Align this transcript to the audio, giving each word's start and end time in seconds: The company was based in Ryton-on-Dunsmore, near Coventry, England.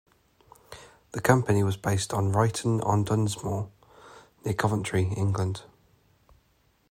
The 1.11 1.21
company 1.21 1.61
was 1.63 1.77
based 1.77 2.11
in 2.11 2.31
Ryton-on-Dunsmore, 2.31 3.69
near 4.43 4.53
Coventry, 4.55 5.13
England. 5.15 5.61